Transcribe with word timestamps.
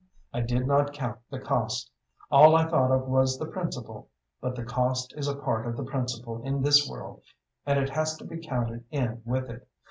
I 0.33 0.41
did 0.41 0.65
not 0.65 0.93
count 0.93 1.19
the 1.29 1.37
cost. 1.39 1.91
All 2.31 2.55
I 2.55 2.65
thought 2.67 2.89
of 2.89 3.07
was 3.07 3.37
the 3.37 3.45
principle, 3.45 4.09
but 4.41 4.55
the 4.55 4.63
cost 4.65 5.13
is 5.15 5.27
a 5.27 5.35
part 5.35 5.67
of 5.67 5.77
the 5.77 5.83
principle 5.85 6.41
in 6.41 6.63
this 6.63 6.89
world, 6.89 7.21
and 7.67 7.77
it 7.77 7.91
has 7.91 8.17
to 8.17 8.25
be 8.25 8.39
counted 8.41 8.83
in 8.89 9.21
with 9.25 9.47
it. 9.51 9.67